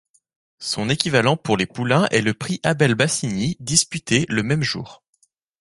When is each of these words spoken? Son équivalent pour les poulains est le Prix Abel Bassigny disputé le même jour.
Son 0.57 0.89
équivalent 0.89 1.37
pour 1.37 1.57
les 1.57 1.67
poulains 1.67 2.07
est 2.09 2.21
le 2.23 2.33
Prix 2.33 2.59
Abel 2.63 2.95
Bassigny 2.95 3.55
disputé 3.59 4.25
le 4.29 4.41
même 4.41 4.63
jour. 4.63 5.03